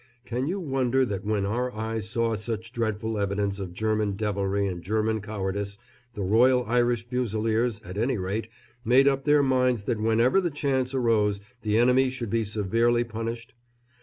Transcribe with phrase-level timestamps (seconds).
[0.25, 4.81] Can you wonder that when our eyes saw such dreadful evidence of German devilry and
[4.81, 5.77] German cowardice,
[6.15, 8.49] the Royal Irish Fusiliers, at any rate,
[8.83, 13.53] made up their minds that whenever the chance arose the enemy should be severely punished?